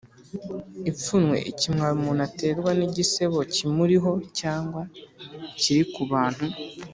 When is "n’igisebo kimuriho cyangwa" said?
2.77-4.81